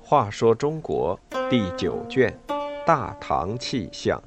[0.00, 2.34] 话说中国第九卷
[2.86, 4.18] 《大唐气象》。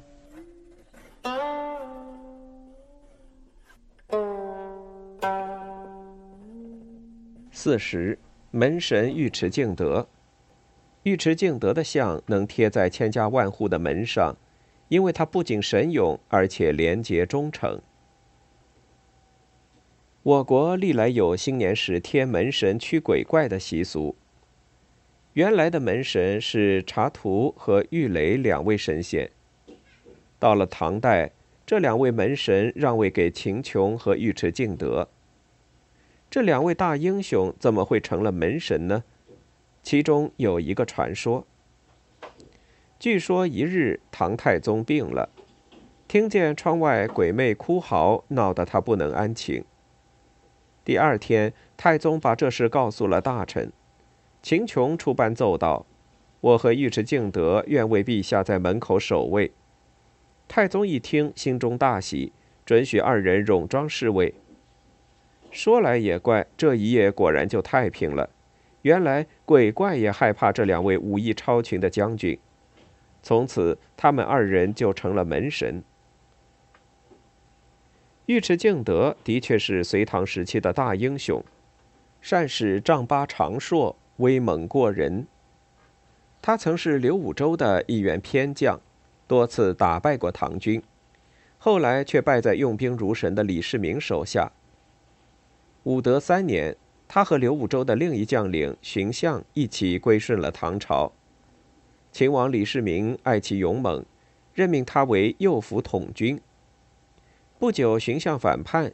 [7.50, 8.16] 四十，
[8.52, 10.06] 门神尉迟敬德。
[11.02, 14.36] 尉迟敬德的像能贴在千家万户的门上，
[14.86, 17.80] 因为他不仅神勇，而且廉洁忠诚。
[20.24, 24.14] 我国历来有新年时贴门神驱鬼怪的习俗。
[25.32, 29.28] 原来的门神是查图和玉垒两位神仙。
[30.38, 31.32] 到了唐代，
[31.66, 35.08] 这两位门神让位给秦琼和尉迟敬德。
[36.30, 39.02] 这两位大英雄怎么会成了门神呢？
[39.82, 41.44] 其中有一个传说。
[43.00, 45.30] 据说一日，唐太宗病了，
[46.06, 49.64] 听见窗外鬼魅哭嚎，闹得他不能安寝。
[50.84, 53.72] 第二天，太宗把这事告诉了大臣。
[54.42, 55.86] 秦琼出班奏道
[56.40, 59.52] ：“我和尉迟敬德愿为陛下在门口守卫。”
[60.48, 62.32] 太宗一听，心中大喜，
[62.66, 64.34] 准许二人戎装侍卫。
[65.52, 68.28] 说来也怪，这一夜果然就太平了。
[68.82, 72.36] 原来鬼怪也害怕这两位武艺超群的将军，
[73.22, 75.84] 从此他们二人就成了门神。
[78.32, 81.44] 尉迟敬德的确是隋唐时期的大英雄，
[82.20, 83.94] 善使丈八长槊。
[84.18, 85.26] 威猛过人。
[86.40, 88.80] 他曾是刘武周的一员偏将，
[89.26, 90.80] 多次打败过唐军，
[91.58, 94.52] 后来却败在用兵如神的李世民手下。
[95.84, 96.76] 武德三年，
[97.08, 101.12] 他和刘武周的另一将领荀相一起归顺了唐朝。
[102.12, 104.04] 秦王李世民爱其勇猛，
[104.54, 106.40] 任命他为右辅统军。
[107.62, 108.92] 不久，荀相反叛，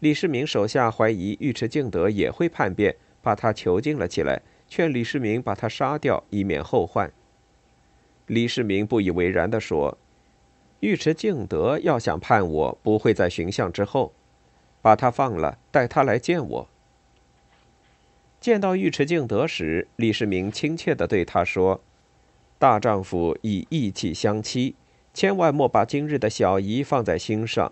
[0.00, 4.40] 李世民手下怀疑尉迟敬德也会叛变，把他囚禁了起来。
[4.66, 7.12] 劝李世民把他杀掉，以免后患。
[8.24, 9.98] 李世民不以为然地说
[10.80, 14.14] ：“尉迟敬德要想叛我，不会在寻相之后，
[14.80, 16.68] 把他放了，带他来见我。”
[18.40, 21.82] 见到尉迟敬德时，李世民亲切地对他说
[22.58, 24.74] ：“大丈夫以义气相欺，
[25.12, 27.70] 千万莫把今日的小姨放在心上。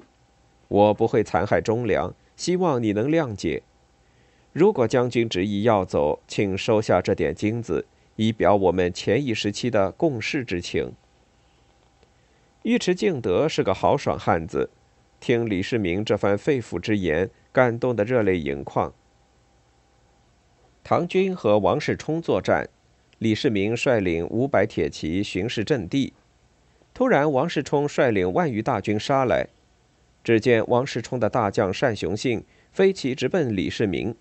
[0.68, 3.62] 我不会残害忠良，希望你能谅解。”
[4.52, 7.86] 如果将军执意要走，请收下这点金子，
[8.16, 10.92] 以表我们前一时期的共事之情。
[12.62, 14.70] 尉迟敬德是个豪爽汉子，
[15.18, 18.92] 听李世民这番肺腑之言，感动得热泪盈眶。
[20.84, 22.68] 唐军和王世充作战，
[23.18, 26.12] 李世民率领五百铁骑巡视阵地，
[26.94, 29.48] 突然王世充率领万余大军杀来，
[30.24, 32.42] 只见王世充的大将单雄信
[32.72, 34.12] 飞骑直奔李世民。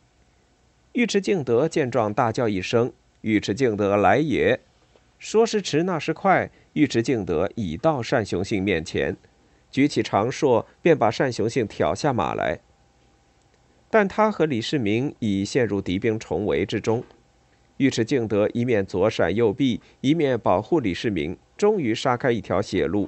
[0.91, 2.91] 尉迟敬德见状，大叫一声
[3.22, 4.59] ：“尉迟敬德来也！”
[5.18, 9.16] 说时迟，那时快，尉迟敬德已到单雄信面前，
[9.72, 12.59] 举起长槊，便把单雄信挑下马来。
[13.90, 17.03] 但他和李世民已陷入敌兵重围之中，
[17.78, 23.08] 尉迟敬德一面左闪右避，一面保护李世民，终于杀开一条血路，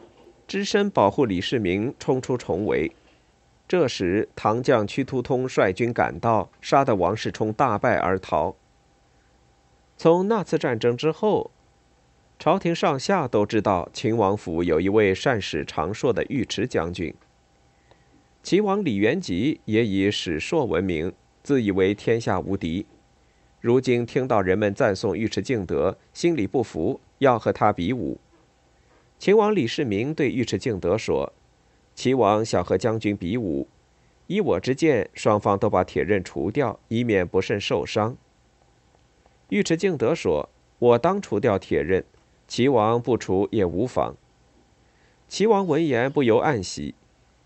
[0.56, 2.90] 只身保护李世民冲出重围。
[3.68, 8.56] 这时，唐将屈突通率军赶到，杀得王世充大败而逃。
[9.98, 11.52] 从那次战争之后，
[12.40, 17.14] 朝廷上下都知道秦王府有一位善使长槊的尉迟将军。
[18.42, 21.12] 齐王李元吉也以使槊闻名，
[21.44, 22.86] 自以为天下无敌。
[23.60, 28.22] 如今听到人们赞颂尉迟敬德，心里不服，要和他比武。
[29.18, 31.34] 秦王李世民对尉迟敬德说。
[31.96, 33.70] 齐王想和将军比武，
[34.28, 38.18] 依我之见，双方都把铁刃除掉，以免不慎受伤。
[39.48, 42.04] 尉迟敬德说：“我当除掉铁刃，
[42.50, 44.18] 齐王不除也无妨。”
[45.30, 46.96] 齐王闻言不由暗喜，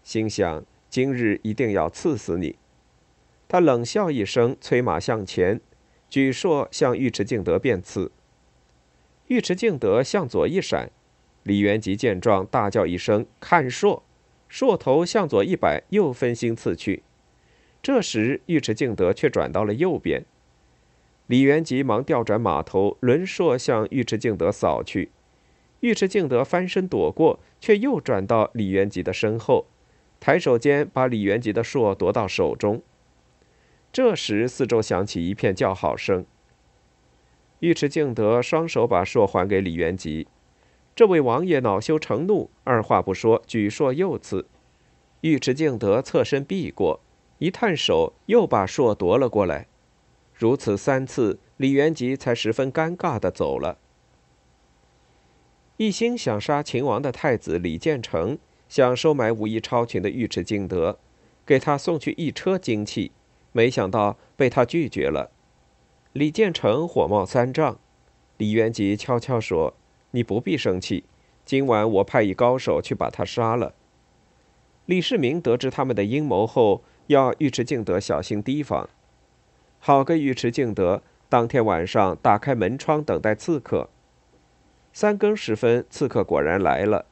[0.03, 2.55] 心想：今日一定要刺死你。
[3.47, 5.61] 他冷笑一声，催马向前，
[6.09, 8.11] 举槊向尉迟敬德便刺。
[9.27, 10.91] 尉迟敬德向左一闪，
[11.49, 14.03] 李元吉见状，大叫一声：“看槊！”
[14.51, 17.01] 槊头向左一摆，又分心刺去。
[17.81, 20.23] 这时，尉迟敬德却转到了右边。
[21.25, 25.09] 李元吉忙调转马头，轮槊向尉迟敬德扫去。
[25.79, 29.65] 尉迟敬德翻身躲过，却又转到李元吉的身后，
[30.19, 32.83] 抬手间把李元吉的槊夺到手中。
[33.91, 36.23] 这时，四周响起一片叫好声。
[37.61, 40.27] 尉迟敬德双手把槊还给李元吉。
[40.99, 44.45] 这位王爷恼羞成怒，二话不说，举槊又刺。
[45.21, 46.99] 尉迟敬德侧身避过，
[47.37, 49.67] 一探手又把槊夺了过来。
[50.33, 53.77] 如此三次，李元吉才十分尴尬的走了。
[55.77, 58.37] 一心想杀秦王的太子李建成
[58.67, 60.99] 想收买武艺超群的尉迟敬德，
[61.45, 63.13] 给他送去一车金器，
[63.53, 65.31] 没想到被他拒绝了。
[66.11, 67.79] 李建成火冒三丈，
[68.35, 69.75] 李元吉悄悄说
[70.11, 71.03] ：“你不必生气，
[71.45, 73.73] 今晚我派一高手去把他杀了。”
[74.85, 78.89] 李世民得知他们的阴谋后，要尉迟敬德小心提防。
[79.79, 81.01] 好个尉迟敬德！
[81.29, 83.89] 当天晚上打开门窗等待刺客。
[84.91, 87.05] 三更时分，刺客果然来了。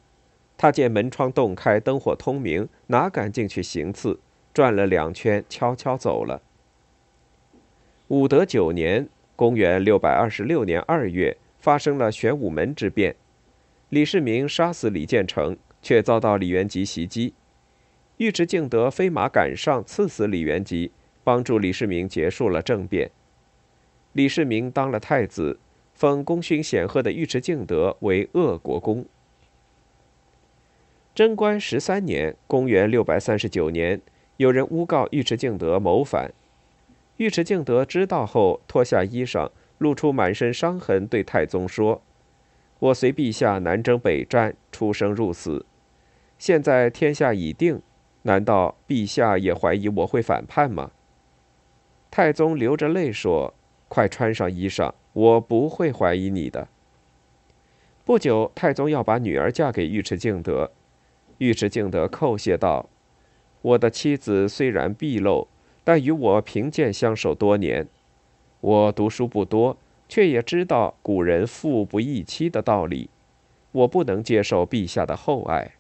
[0.58, 4.20] 他见门窗洞开，灯火通明，哪敢进去行刺？
[4.52, 6.42] 转了两圈，悄悄走了。
[8.08, 9.08] 武德九年
[9.38, 13.14] （公元626年二月），发生了玄武门之变。
[13.90, 17.34] 李世民杀死李建成，却遭到李元吉袭击。
[18.20, 20.94] 尉迟敬德飞马赶上，刺死李元吉。
[21.26, 23.12] 帮助李世民结束了政变。
[24.14, 25.60] 李世民当了太子，
[25.94, 29.06] 封功勋显赫的尉迟敬德为鄂国公。
[31.14, 34.02] 贞观十三年（公元639年），
[34.38, 36.34] 有人诬告尉迟敬德谋反。
[37.18, 42.02] 尉迟敬德知道后，脱下衣裳，露出满身伤痕，对太宗说
[42.80, 45.66] ：“我随陛下南征北战，出生入死。
[46.38, 47.82] 现在天下已定，
[48.24, 50.92] 难道陛下也怀疑我会反叛吗？”
[52.10, 53.54] 太宗流着泪说
[53.88, 56.68] ：“快穿上衣裳，我不会怀疑你的。”
[58.04, 60.72] 不久，太宗要把女儿嫁给尉迟敬德，
[61.40, 62.90] 尉迟敬德叩谢道
[63.62, 65.48] ：“我的妻子虽然鄙陋，
[65.84, 67.88] 但与我贫贱相守多年。
[68.60, 69.78] 我读书不多，
[70.10, 73.10] 却也知道古人富不易妻的道理。
[73.72, 75.72] 我不能接受陛下的厚爱。”